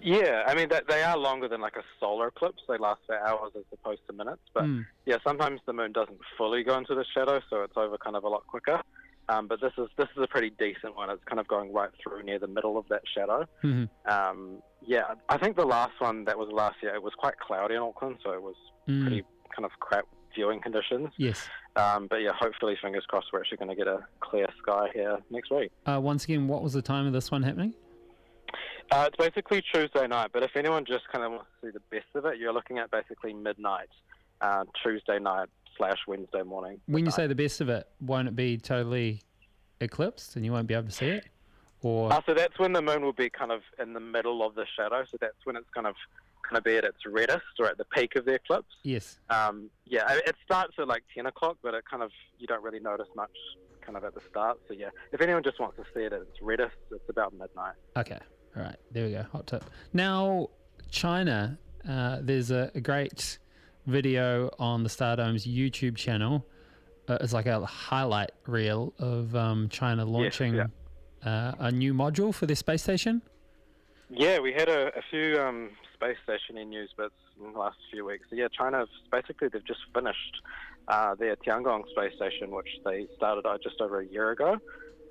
Yeah, 0.00 0.44
I 0.46 0.54
mean 0.54 0.68
they, 0.68 0.80
they 0.88 1.02
are 1.02 1.16
longer 1.16 1.48
than 1.48 1.60
like 1.60 1.76
a 1.76 1.82
solar 1.98 2.28
eclipse. 2.28 2.62
They 2.68 2.78
last 2.78 3.00
for 3.06 3.18
hours 3.18 3.52
as 3.56 3.64
opposed 3.72 4.02
to 4.08 4.12
minutes. 4.12 4.42
But 4.54 4.64
Mm. 4.64 4.86
yeah, 5.06 5.16
sometimes 5.24 5.60
the 5.66 5.72
moon 5.72 5.92
doesn't 5.92 6.18
fully 6.38 6.62
go 6.62 6.76
into 6.78 6.94
the 6.94 7.04
shadow, 7.14 7.40
so 7.50 7.62
it's 7.62 7.76
over 7.76 7.96
kind 7.98 8.14
of 8.16 8.24
a 8.24 8.28
lot 8.28 8.46
quicker. 8.46 8.80
Um, 9.28 9.46
but 9.46 9.60
this 9.60 9.72
is 9.78 9.88
this 9.96 10.08
is 10.16 10.22
a 10.22 10.26
pretty 10.26 10.50
decent 10.58 10.96
one. 10.96 11.08
It's 11.10 11.22
kind 11.24 11.38
of 11.38 11.46
going 11.48 11.72
right 11.72 11.90
through 12.02 12.22
near 12.24 12.38
the 12.38 12.48
middle 12.48 12.76
of 12.76 12.86
that 12.88 13.02
shadow. 13.14 13.46
Mhm. 13.62 13.88
Um, 14.06 14.62
yeah, 14.84 15.14
I 15.28 15.38
think 15.38 15.56
the 15.56 15.64
last 15.64 15.92
one 16.00 16.24
that 16.24 16.36
was 16.36 16.48
last 16.52 16.76
year, 16.82 16.94
it 16.94 17.02
was 17.02 17.14
quite 17.14 17.38
cloudy 17.38 17.74
in 17.74 17.80
Auckland, 17.80 18.18
so 18.22 18.32
it 18.32 18.42
was 18.42 18.56
Mm. 18.88 19.02
pretty 19.02 19.24
kind 19.54 19.64
of 19.64 19.70
crap 19.80 20.04
viewing 20.34 20.60
conditions. 20.60 21.10
yes. 21.18 21.48
Um, 21.76 22.06
but 22.08 22.16
yeah, 22.16 22.32
hopefully, 22.38 22.76
fingers 22.82 23.04
crossed, 23.06 23.28
we're 23.32 23.40
actually 23.40 23.58
going 23.58 23.68
to 23.70 23.74
get 23.76 23.86
a 23.86 24.04
clear 24.20 24.46
sky 24.58 24.88
here 24.92 25.18
next 25.30 25.50
week. 25.50 25.70
Uh, 25.86 26.00
once 26.02 26.24
again, 26.24 26.48
what 26.48 26.62
was 26.62 26.72
the 26.74 26.82
time 26.82 27.06
of 27.06 27.12
this 27.14 27.30
one 27.30 27.42
happening? 27.42 27.74
Uh, 28.90 29.08
it's 29.08 29.16
basically 29.16 29.62
Tuesday 29.72 30.06
night, 30.06 30.30
but 30.32 30.42
if 30.42 30.54
anyone 30.56 30.84
just 30.84 31.08
kind 31.08 31.24
of 31.24 31.32
wants 31.32 31.46
to 31.60 31.66
see 31.66 31.70
the 31.72 31.80
best 31.90 32.08
of 32.14 32.26
it, 32.26 32.38
you're 32.38 32.52
looking 32.52 32.78
at 32.78 32.90
basically 32.90 33.32
midnight, 33.32 33.88
uh, 34.42 34.64
Tuesday 34.82 35.18
night 35.18 35.48
slash 35.76 35.98
Wednesday 36.06 36.42
morning. 36.42 36.80
When 36.86 37.04
you 37.06 37.10
say 37.12 37.26
the 37.26 37.34
best 37.34 37.60
of 37.60 37.68
it, 37.68 37.86
won't 38.00 38.28
it 38.28 38.36
be 38.36 38.58
totally 38.58 39.22
eclipsed 39.80 40.36
and 40.36 40.44
you 40.44 40.52
won't 40.52 40.66
be 40.66 40.74
able 40.74 40.86
to 40.86 40.92
see 40.92 41.06
it? 41.08 41.24
Or 41.82 42.12
Uh, 42.12 42.20
so 42.26 42.34
that's 42.34 42.58
when 42.58 42.72
the 42.72 42.82
moon 42.82 43.02
will 43.02 43.12
be 43.12 43.28
kind 43.28 43.50
of 43.50 43.62
in 43.80 43.92
the 43.92 44.00
middle 44.00 44.44
of 44.46 44.54
the 44.54 44.64
shadow. 44.76 45.04
So 45.10 45.16
that's 45.20 45.34
when 45.44 45.56
it's 45.56 45.68
kind 45.74 45.86
of 45.86 45.94
kind 46.48 46.58
of 46.58 46.64
be 46.64 46.76
at 46.76 46.84
its 46.84 46.98
reddest 47.06 47.44
or 47.60 47.66
at 47.66 47.78
the 47.78 47.84
peak 47.86 48.16
of 48.16 48.24
the 48.24 48.34
eclipse. 48.34 48.66
yes, 48.82 49.18
Um, 49.30 49.70
yeah, 49.86 50.12
it 50.26 50.34
starts 50.44 50.74
at 50.78 50.88
like 50.88 51.02
10 51.14 51.26
o'clock, 51.26 51.56
but 51.62 51.72
it 51.72 51.84
kind 51.88 52.02
of 52.02 52.10
you 52.38 52.46
don't 52.48 52.62
really 52.62 52.80
notice 52.80 53.06
much 53.16 53.30
kind 53.80 53.96
of 53.96 54.04
at 54.04 54.14
the 54.14 54.20
start. 54.28 54.58
So 54.68 54.74
yeah, 54.74 54.88
if 55.12 55.20
anyone 55.20 55.42
just 55.44 55.58
wants 55.60 55.76
to 55.76 55.84
see 55.94 56.00
it 56.04 56.12
at 56.12 56.20
its 56.20 56.42
reddest, 56.42 56.74
it's 56.90 57.08
about 57.08 57.32
midnight. 57.32 57.74
Okay. 57.96 58.18
All 58.56 58.62
right. 58.62 58.76
There 58.90 59.06
we 59.06 59.12
go. 59.12 59.22
Hot 59.32 59.46
tip. 59.46 59.64
Now, 59.92 60.48
China, 60.90 61.58
uh, 61.88 62.18
there's 62.20 62.50
a, 62.50 62.70
a 62.74 62.80
great 62.80 63.38
video 63.86 64.50
on 64.58 64.82
the 64.82 64.88
Stardome's 64.88 65.46
YouTube 65.46 65.96
channel. 65.96 66.46
Uh, 67.08 67.18
it's 67.20 67.32
like 67.32 67.46
a 67.46 67.64
highlight 67.66 68.30
reel 68.46 68.92
of 68.98 69.34
um, 69.34 69.68
China 69.68 70.04
launching 70.04 70.54
yeah. 70.54 70.66
uh, 71.24 71.52
a 71.58 71.72
new 71.72 71.92
module 71.92 72.34
for 72.34 72.46
their 72.46 72.56
space 72.56 72.82
station. 72.82 73.22
Yeah, 74.08 74.38
we 74.38 74.52
had 74.52 74.68
a, 74.68 74.88
a 74.88 75.02
few 75.10 75.40
um, 75.40 75.70
space 75.94 76.16
station 76.22 76.56
news 76.68 76.90
bits 76.96 77.14
in 77.44 77.52
the 77.52 77.58
last 77.58 77.78
few 77.90 78.04
weeks. 78.04 78.26
So 78.30 78.36
yeah, 78.36 78.48
China 78.56 78.86
basically 79.10 79.48
they've 79.48 79.66
just 79.66 79.80
finished 79.94 80.36
uh, 80.88 81.14
their 81.14 81.36
Tiangong 81.36 81.88
space 81.90 82.14
station, 82.16 82.50
which 82.50 82.68
they 82.84 83.06
started 83.16 83.46
uh, 83.46 83.58
just 83.62 83.80
over 83.80 84.00
a 84.00 84.06
year 84.06 84.30
ago. 84.30 84.58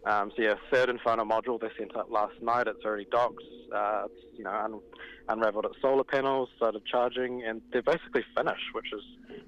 Um, 0.06 0.32
so 0.36 0.42
yeah, 0.42 0.56
third 0.72 0.90
and 0.90 1.00
final 1.02 1.26
module 1.26 1.60
they 1.62 1.70
sent 1.78 1.96
up 1.96 2.10
last 2.10 2.34
night. 2.42 2.68
It's 2.68 2.84
already 2.84 3.06
docked. 3.12 3.44
Uh, 3.74 4.04
it's, 4.06 4.38
you 4.38 4.44
know, 4.44 4.52
un- 4.52 4.82
unraveled 5.30 5.66
its 5.66 5.76
solar 5.82 6.04
panels, 6.04 6.50
started 6.58 6.84
charging, 6.86 7.44
and 7.44 7.62
they're 7.72 7.84
basically 7.84 8.24
finished, 8.36 8.74
which 8.74 8.92
is 8.94 9.04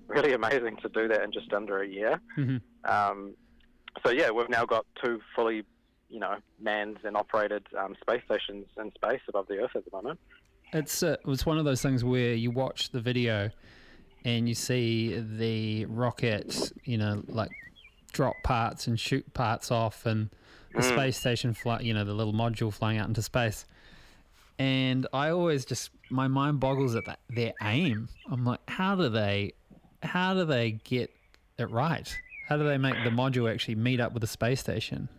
really 0.07 0.33
amazing 0.41 0.77
to 0.83 0.89
do 0.89 1.07
that 1.07 1.23
in 1.23 1.31
just 1.31 1.51
under 1.53 1.81
a 1.81 1.87
year. 1.87 2.21
Mhm. 2.37 2.61
Um, 2.85 3.33
so 4.05 4.11
yeah, 4.11 4.29
we've 4.29 4.49
now 4.49 4.65
got 4.65 4.85
two 5.03 5.21
fully, 5.35 5.63
you 6.09 6.19
know, 6.19 6.35
manned 6.59 6.99
and 7.03 7.17
operated 7.17 7.65
um, 7.77 7.95
space 8.01 8.21
stations 8.25 8.65
in 8.79 8.91
space 8.93 9.21
above 9.27 9.47
the 9.47 9.57
Earth 9.57 9.75
at 9.75 9.85
the 9.85 9.91
moment. 9.91 10.19
It's 10.71 11.03
uh, 11.03 11.17
it's 11.27 11.45
one 11.45 11.57
of 11.57 11.65
those 11.65 11.81
things 11.81 12.03
where 12.03 12.33
you 12.33 12.51
watch 12.51 12.91
the 12.91 12.99
video 13.01 13.49
and 14.25 14.47
you 14.47 14.55
see 14.55 15.19
the 15.19 15.85
rocket, 15.85 16.71
you 16.85 16.97
know, 16.97 17.23
like 17.27 17.51
drop 18.13 18.43
parts 18.43 18.87
and 18.87 18.99
shoot 18.99 19.33
parts 19.33 19.69
off, 19.71 20.05
and 20.05 20.29
the 20.73 20.81
Mm. 20.81 20.93
space 20.93 21.17
station 21.19 21.53
fly, 21.53 21.81
you 21.81 21.93
know, 21.93 22.03
the 22.05 22.13
little 22.13 22.33
module 22.33 22.71
flying 22.73 22.97
out 22.97 23.07
into 23.07 23.21
space. 23.21 23.65
And 24.57 25.05
I 25.13 25.29
always 25.29 25.65
just 25.65 25.89
my 26.09 26.27
mind 26.27 26.59
boggles 26.59 26.95
at 26.95 27.05
that 27.05 27.19
their 27.29 27.53
aim. 27.61 28.07
I'm 28.31 28.45
like, 28.45 28.61
how 28.69 28.95
do 28.95 29.09
they, 29.09 29.53
how 30.03 30.33
do 30.33 30.45
they 30.45 30.71
get 30.71 31.11
it 31.57 31.69
right? 31.69 32.15
How 32.47 32.57
do 32.57 32.63
they 32.63 32.77
make 32.77 32.95
the 33.03 33.09
module 33.09 33.51
actually 33.51 33.75
meet 33.75 33.99
up 33.99 34.13
with 34.13 34.21
the 34.21 34.27
space 34.27 34.59
station? 34.59 35.09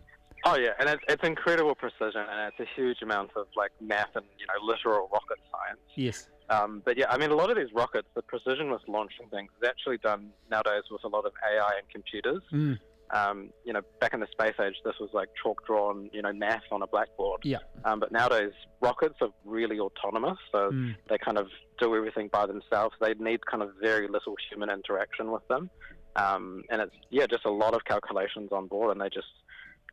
Oh 0.45 0.55
yeah, 0.57 0.69
and 0.79 0.87
it's, 0.87 1.01
it's 1.07 1.23
incredible 1.23 1.73
precision, 1.75 2.21
and 2.21 2.53
it's 2.53 2.59
a 2.59 2.67
huge 2.75 3.01
amount 3.01 3.31
of 3.35 3.47
like 3.57 3.71
math 3.81 4.15
and 4.15 4.25
you 4.37 4.45
know 4.45 4.53
literal 4.65 5.09
rocket 5.11 5.39
science. 5.51 5.79
Yes. 5.95 6.27
Um, 6.49 6.81
but 6.85 6.97
yeah, 6.97 7.05
I 7.09 7.17
mean, 7.17 7.31
a 7.31 7.35
lot 7.35 7.49
of 7.49 7.57
these 7.57 7.73
rockets, 7.73 8.07
the 8.15 8.21
precision 8.21 8.69
with 8.71 8.81
launching 8.87 9.27
things 9.29 9.49
is 9.61 9.67
actually 9.67 9.97
done 9.97 10.29
nowadays 10.51 10.83
with 10.91 11.03
a 11.03 11.07
lot 11.07 11.25
of 11.25 11.33
AI 11.43 11.71
and 11.79 11.89
computers. 11.89 12.41
Mm. 12.51 12.77
Um, 13.13 13.49
you 13.63 13.71
know, 13.71 13.81
back 14.01 14.13
in 14.15 14.19
the 14.19 14.27
space 14.31 14.55
age, 14.59 14.75
this 14.83 14.95
was 14.99 15.09
like 15.13 15.29
chalk 15.41 15.65
drawn, 15.67 16.09
you 16.11 16.21
know, 16.23 16.33
math 16.33 16.63
on 16.71 16.81
a 16.81 16.87
blackboard. 16.87 17.41
Yeah. 17.43 17.59
Um, 17.83 17.99
but 17.99 18.11
nowadays, 18.11 18.51
rockets 18.81 19.15
are 19.21 19.29
really 19.43 19.79
autonomous, 19.79 20.37
so 20.51 20.71
Mm. 20.71 20.95
they 21.07 21.17
kind 21.19 21.37
of 21.37 21.47
do 21.79 21.95
everything 21.95 22.29
by 22.29 22.45
themselves. 22.47 22.95
They 22.99 23.13
need 23.15 23.45
kind 23.45 23.61
of 23.61 23.71
very 23.81 24.07
little 24.07 24.35
human 24.49 24.69
interaction 24.71 25.31
with 25.31 25.47
them, 25.47 25.69
um, 26.15 26.63
and 26.71 26.81
it's 26.81 26.95
yeah, 27.11 27.27
just 27.27 27.45
a 27.45 27.51
lot 27.51 27.75
of 27.75 27.85
calculations 27.85 28.51
on 28.51 28.67
board, 28.67 28.91
and 28.91 28.99
they 29.01 29.09
just 29.09 29.27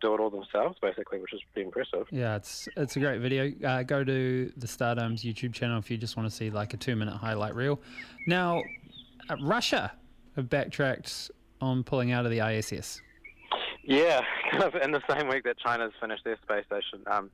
do 0.03 0.15
it 0.15 0.21
all 0.21 0.31
themselves, 0.31 0.77
basically, 0.83 1.21
which 1.21 1.33
is 1.33 1.41
pretty 1.53 1.67
impressive. 1.67 2.07
Yeah, 2.11 2.37
it's 2.37 2.69
it's 2.77 2.97
a 2.97 3.01
great 3.01 3.21
video. 3.21 3.53
Uh, 3.67 3.83
go 3.83 4.05
to 4.05 4.53
the 4.57 4.67
Stardome's 4.67 5.25
YouTube 5.25 5.55
channel 5.55 5.79
if 5.79 5.91
you 5.91 5.97
just 5.97 6.17
want 6.17 6.29
to 6.29 6.35
see 6.35 6.51
like 6.51 6.75
a 6.75 6.77
two 6.77 6.97
minute 6.97 7.17
highlight 7.17 7.55
reel. 7.55 7.81
Now, 8.27 8.63
uh, 9.31 9.37
Russia 9.41 9.93
have 10.37 10.51
backtracked 10.51 11.31
on 11.61 11.85
pulling 11.85 12.13
out 12.13 12.27
of 12.27 12.33
the 12.33 12.41
ISS. 12.41 13.01
Yeah, 13.85 14.21
kind 14.51 14.65
of 14.65 14.75
in 14.75 14.91
the 14.91 15.03
same 15.09 15.29
week 15.29 15.45
that 15.45 15.59
China's 15.59 15.93
finished 16.01 16.25
their 16.25 16.39
space 16.43 16.65
station. 16.67 17.05
Um, 17.11 17.31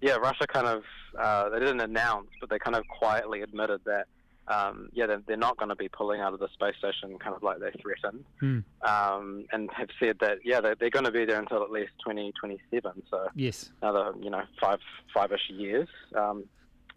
yeah, 0.00 0.16
Russia 0.16 0.46
kind 0.46 0.66
of 0.66 0.82
uh, 1.18 1.48
they 1.48 1.58
didn't 1.58 1.80
announce, 1.80 2.28
but 2.40 2.50
they 2.50 2.58
kind 2.58 2.76
of 2.76 2.84
quietly 2.88 3.42
admitted 3.42 3.80
that 3.84 4.06
um, 4.48 4.88
yeah, 4.92 5.06
they're, 5.06 5.22
they're 5.26 5.36
not 5.36 5.56
going 5.58 5.68
to 5.68 5.76
be 5.76 5.88
pulling 5.88 6.20
out 6.20 6.32
of 6.32 6.40
the 6.40 6.48
space 6.54 6.74
station, 6.78 7.18
kind 7.18 7.36
of 7.36 7.42
like 7.42 7.58
they 7.60 7.70
threatened, 7.82 8.24
Hmm. 8.40 8.58
um, 8.86 9.44
and 9.52 9.70
have 9.72 9.88
said 10.00 10.16
that 10.20 10.38
yeah, 10.44 10.60
they're, 10.60 10.74
they're 10.74 10.90
going 10.90 11.04
to 11.04 11.10
be 11.10 11.24
there 11.24 11.38
until 11.38 11.62
at 11.62 11.70
least 11.70 11.92
2027. 12.06 13.02
So 13.10 13.28
Yes. 13.34 13.70
another 13.82 14.12
you 14.20 14.30
know 14.30 14.42
five 14.60 14.78
five-ish 15.14 15.50
years, 15.50 15.88
um, 16.16 16.44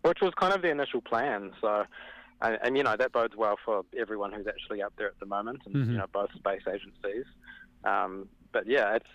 which 0.03 0.19
was 0.21 0.31
kind 0.39 0.53
of 0.53 0.61
the 0.61 0.69
initial 0.69 1.01
plan. 1.01 1.51
So. 1.61 1.85
And, 2.43 2.57
and 2.63 2.75
you 2.75 2.81
know 2.81 2.95
that 2.97 3.11
bodes 3.11 3.35
well 3.37 3.55
for 3.63 3.83
everyone 3.95 4.31
who's 4.33 4.47
actually 4.47 4.81
up 4.81 4.93
there 4.97 5.05
at 5.05 5.19
the 5.19 5.27
moment, 5.27 5.61
and 5.67 5.75
Mhm. 5.75 5.91
you 5.91 5.97
know 5.99 6.07
both 6.11 6.31
space 6.33 6.63
agencies. 6.67 7.25
Um, 7.83 8.27
but 8.51 8.65
yeah, 8.65 8.95
it's 8.95 9.05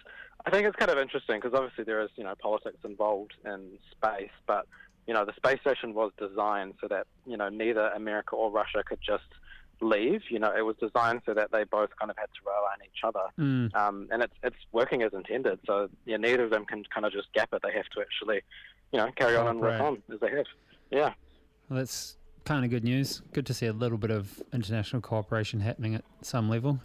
I 0.46 0.50
think 0.50 0.64
it's 0.68 0.76
kind 0.76 0.92
of 0.92 0.98
interesting 0.98 1.40
because 1.40 1.52
obviously 1.52 1.82
there 1.82 2.00
is 2.02 2.10
you 2.14 2.22
know 2.22 2.34
politics 2.40 2.78
involved 2.84 3.32
in 3.44 3.78
space, 3.90 4.30
but 4.46 4.68
you 5.06 5.14
know 5.14 5.24
the 5.24 5.32
space 5.36 5.60
station 5.60 5.94
was 5.94 6.12
designed 6.18 6.74
so 6.80 6.88
that 6.88 7.06
you 7.26 7.36
know 7.36 7.48
neither 7.48 7.88
America 7.88 8.34
or 8.36 8.50
Russia 8.50 8.82
could 8.84 8.98
just 9.00 9.24
leave. 9.80 10.22
You 10.30 10.38
know 10.38 10.52
it 10.56 10.62
was 10.62 10.76
designed 10.80 11.22
so 11.26 11.34
that 11.34 11.52
they 11.52 11.64
both 11.64 11.90
kind 11.98 12.10
of 12.10 12.16
had 12.16 12.26
to 12.26 12.40
rely 12.44 12.72
on 12.72 12.84
each 12.84 13.02
other, 13.04 13.26
Mm. 13.38 13.74
um, 13.76 14.08
and 14.10 14.22
it's 14.22 14.34
it's 14.42 14.56
working 14.72 15.02
as 15.02 15.12
intended. 15.12 15.58
So 15.66 15.88
yeah, 16.04 16.16
neither 16.16 16.44
of 16.44 16.50
them 16.50 16.64
can 16.64 16.84
kind 16.92 17.06
of 17.06 17.12
just 17.12 17.32
gap 17.34 17.50
it. 17.52 17.62
They 17.62 17.72
have 17.72 17.86
to 17.94 18.00
actually 18.00 18.40
you 18.92 18.98
know 18.98 19.10
carry 19.16 19.36
on 19.36 19.46
and 19.48 19.60
work 19.60 19.80
on 19.80 20.02
as 20.12 20.20
they 20.20 20.30
have. 20.30 20.46
Yeah. 20.90 21.12
Well, 21.68 21.78
that's 21.78 22.16
kind 22.44 22.64
of 22.64 22.70
good 22.70 22.84
news. 22.84 23.22
Good 23.32 23.46
to 23.46 23.54
see 23.54 23.66
a 23.66 23.72
little 23.72 23.98
bit 23.98 24.10
of 24.12 24.40
international 24.52 25.02
cooperation 25.02 25.58
happening 25.60 25.94
at 25.96 26.04
some 26.22 26.48
level. 26.48 26.78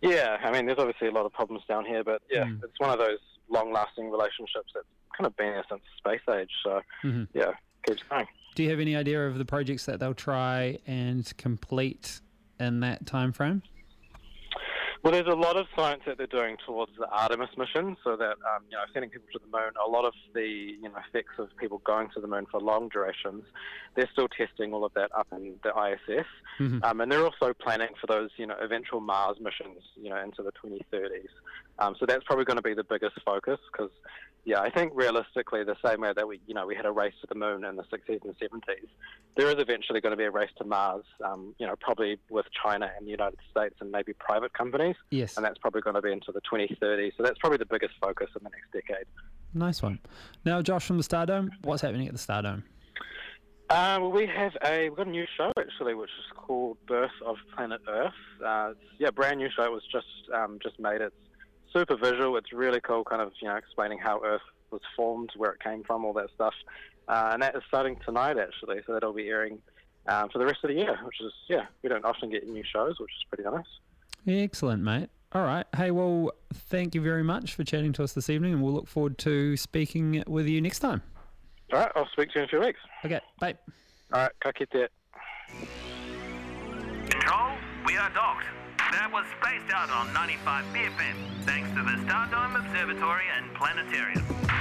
Yeah, 0.00 0.36
I 0.42 0.50
mean, 0.52 0.66
there's 0.66 0.78
obviously 0.78 1.08
a 1.08 1.12
lot 1.12 1.26
of 1.26 1.32
problems 1.32 1.62
down 1.68 1.84
here, 1.84 2.02
but 2.04 2.22
yeah, 2.30 2.44
Mm. 2.44 2.62
it's 2.64 2.78
one 2.78 2.90
of 2.90 2.98
those 2.98 3.18
long-lasting 3.48 4.10
relationships 4.10 4.70
that's 4.74 4.86
kind 5.16 5.26
of 5.26 5.36
been 5.36 5.52
there 5.52 5.64
since 5.68 5.80
the 5.82 6.10
space 6.10 6.34
age. 6.34 6.50
So 6.62 6.80
Mhm. 7.04 7.28
yeah, 7.34 7.52
keeps 7.86 8.02
going. 8.04 8.26
Do 8.54 8.62
you 8.62 8.70
have 8.70 8.80
any 8.80 8.94
idea 8.96 9.26
of 9.26 9.38
the 9.38 9.44
projects 9.44 9.84
that 9.86 9.98
they'll 10.00 10.14
try 10.14 10.78
and 10.86 11.30
complete 11.38 12.20
in 12.60 12.80
that 12.80 13.04
time 13.06 13.32
frame? 13.32 13.62
Well, 15.02 15.12
there's 15.12 15.26
a 15.26 15.36
lot 15.36 15.58
of 15.58 15.66
science 15.76 16.00
that 16.06 16.16
they're 16.16 16.26
doing 16.26 16.56
towards 16.64 16.92
the 16.98 17.06
Artemis 17.10 17.50
mission, 17.58 17.94
so 18.02 18.16
that 18.16 18.36
um, 18.54 18.64
you 18.70 18.76
know, 18.76 18.84
sending 18.94 19.10
people 19.10 19.26
to 19.34 19.38
the 19.38 19.50
moon. 19.54 19.70
A 19.86 19.90
lot 19.90 20.06
of 20.06 20.14
the 20.32 20.46
you 20.80 20.80
know 20.88 20.94
effects 21.06 21.34
of 21.38 21.54
people 21.58 21.76
going 21.84 22.08
to 22.14 22.22
the 22.22 22.26
moon 22.26 22.46
for 22.50 22.58
long 22.58 22.88
durations, 22.88 23.44
they're 23.96 24.08
still 24.14 24.28
testing 24.28 24.72
all 24.72 24.82
of 24.82 24.94
that 24.94 25.10
up 25.14 25.26
in 25.32 25.56
the 25.62 25.74
ISS, 25.76 26.24
Mhm. 26.58 26.82
um, 26.84 27.02
and 27.02 27.12
they're 27.12 27.22
also 27.24 27.52
planning 27.52 27.90
for 28.00 28.06
those 28.06 28.30
you 28.38 28.46
know 28.46 28.56
eventual 28.62 29.00
Mars 29.00 29.36
missions, 29.40 29.82
you 29.94 30.08
know, 30.08 30.16
into 30.22 30.42
the 30.42 30.52
2030s. 30.52 31.28
Um, 31.78 31.96
so 31.98 32.06
that's 32.06 32.24
probably 32.24 32.44
going 32.44 32.56
to 32.56 32.62
be 32.62 32.74
the 32.74 32.84
biggest 32.84 33.16
focus 33.24 33.58
because, 33.72 33.90
yeah, 34.44 34.60
I 34.60 34.70
think 34.70 34.92
realistically, 34.94 35.64
the 35.64 35.76
same 35.84 36.02
way 36.02 36.12
that 36.14 36.26
we 36.28 36.40
you 36.46 36.54
know 36.54 36.66
we 36.66 36.76
had 36.76 36.86
a 36.86 36.92
race 36.92 37.14
to 37.22 37.26
the 37.28 37.34
moon 37.34 37.64
in 37.64 37.76
the 37.76 37.82
60s 37.84 38.22
and 38.24 38.36
70s, 38.38 38.86
there 39.36 39.48
is 39.48 39.56
eventually 39.58 40.00
going 40.00 40.12
to 40.12 40.16
be 40.16 40.24
a 40.24 40.30
race 40.30 40.50
to 40.58 40.64
Mars. 40.64 41.04
Um, 41.24 41.54
you 41.58 41.66
know, 41.66 41.74
probably 41.80 42.18
with 42.30 42.46
China 42.62 42.90
and 42.96 43.06
the 43.06 43.10
United 43.10 43.38
States 43.50 43.74
and 43.80 43.90
maybe 43.90 44.12
private 44.12 44.52
companies 44.52 44.96
Yes. 45.10 45.36
and 45.36 45.44
that's 45.44 45.58
probably 45.58 45.80
going 45.80 45.94
to 45.96 46.02
be 46.02 46.12
into 46.12 46.30
the 46.30 46.40
2030s. 46.42 47.12
So 47.16 47.22
that's 47.24 47.38
probably 47.38 47.58
the 47.58 47.66
biggest 47.66 47.94
focus 48.00 48.28
in 48.38 48.44
the 48.44 48.50
next 48.50 48.70
decade. 48.72 49.06
Nice 49.54 49.82
one. 49.82 49.98
Now, 50.44 50.62
Josh 50.62 50.84
from 50.86 50.98
the 50.98 51.04
Stardome, 51.04 51.48
what's 51.62 51.82
happening 51.82 52.06
at 52.06 52.12
the 52.12 52.18
Stardome? 52.20 52.62
Uh, 53.70 53.96
well, 54.00 54.12
we 54.12 54.26
have 54.26 54.52
a 54.64 54.88
we've 54.90 54.96
got 54.96 55.06
a 55.06 55.10
new 55.10 55.24
show 55.38 55.50
actually, 55.58 55.94
which 55.94 56.10
is 56.10 56.36
called 56.36 56.76
Birth 56.86 57.10
of 57.24 57.36
Planet 57.56 57.80
Earth. 57.88 58.12
Uh, 58.44 58.74
yeah, 58.98 59.10
brand 59.10 59.38
new 59.38 59.48
show. 59.56 59.62
It 59.64 59.72
was 59.72 59.82
just 59.90 60.06
um, 60.34 60.58
just 60.62 60.78
made. 60.78 61.00
It's 61.00 61.14
super 61.74 61.96
visual. 61.96 62.36
It's 62.36 62.52
really 62.52 62.80
cool, 62.80 63.04
kind 63.04 63.20
of 63.20 63.32
you 63.42 63.48
know 63.48 63.56
explaining 63.56 63.98
how 63.98 64.22
Earth 64.24 64.42
was 64.70 64.80
formed, 64.96 65.30
where 65.36 65.52
it 65.52 65.60
came 65.62 65.82
from, 65.84 66.04
all 66.04 66.14
that 66.14 66.30
stuff. 66.34 66.54
Uh, 67.06 67.30
and 67.32 67.42
that 67.42 67.54
is 67.54 67.62
starting 67.68 67.96
tonight 68.04 68.38
actually. 68.38 68.80
So 68.86 68.94
that'll 68.94 69.12
be 69.12 69.28
airing 69.28 69.58
um, 70.06 70.30
for 70.30 70.38
the 70.38 70.46
rest 70.46 70.58
of 70.62 70.68
the 70.68 70.76
year, 70.76 70.98
which 71.04 71.20
is 71.20 71.32
yeah, 71.48 71.66
we 71.82 71.88
don't 71.88 72.04
often 72.04 72.30
get 72.30 72.48
new 72.48 72.64
shows, 72.64 72.98
which 72.98 73.10
is 73.10 73.24
pretty 73.28 73.44
nice. 73.44 73.66
Excellent, 74.26 74.82
mate. 74.82 75.10
All 75.32 75.42
right. 75.42 75.66
Hey, 75.76 75.90
well, 75.90 76.30
thank 76.52 76.94
you 76.94 77.00
very 77.00 77.24
much 77.24 77.54
for 77.54 77.64
chatting 77.64 77.92
to 77.94 78.04
us 78.04 78.12
this 78.12 78.30
evening, 78.30 78.52
and 78.52 78.62
we'll 78.62 78.72
look 78.72 78.86
forward 78.86 79.18
to 79.18 79.56
speaking 79.56 80.22
with 80.28 80.46
you 80.46 80.60
next 80.60 80.78
time. 80.78 81.02
All 81.72 81.80
right, 81.80 81.90
I'll 81.96 82.08
speak 82.12 82.30
to 82.30 82.34
you 82.36 82.42
in 82.42 82.44
a 82.44 82.48
few 82.48 82.60
weeks. 82.60 82.78
Okay, 83.04 83.20
bye. 83.40 83.56
All 84.12 84.22
right, 84.22 84.32
ka 84.40 84.52
kite. 84.52 84.90
Control, 87.10 87.50
we 87.84 87.96
are 87.96 88.10
docked. 88.10 88.44
That 88.94 89.10
was 89.10 89.24
spaced 89.42 89.74
out 89.74 89.90
on 89.90 90.14
95 90.14 90.64
BFM, 90.72 91.16
thanks 91.44 91.68
to 91.70 91.82
the 91.82 91.98
Stardome 92.06 92.54
Observatory 92.54 93.24
and 93.36 93.52
Planetarium. 93.54 94.53